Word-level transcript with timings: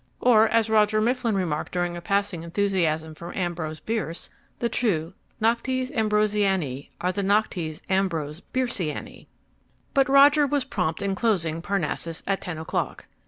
Or, 0.19 0.47
as 0.49 0.67
Roger 0.67 0.99
Mifflin 0.99 1.35
remarked 1.35 1.71
during 1.71 1.95
a 1.95 2.01
passing 2.01 2.41
enthusiasm 2.41 3.13
for 3.13 3.37
Ambrose 3.37 3.79
Bierce, 3.79 4.31
the 4.57 4.67
true 4.67 5.13
noctes 5.39 5.91
ambrosianae 5.91 6.89
are 6.99 7.11
the 7.11 7.21
noctes 7.21 7.83
ambrose 7.87 8.41
bierceianae. 8.51 9.27
But 9.93 10.09
Roger 10.09 10.47
was 10.47 10.65
prompt 10.65 11.03
in 11.03 11.13
closing 11.13 11.61
Parnassus 11.61 12.23
at 12.25 12.41
ten 12.41 12.57
o'clock. 12.57 13.05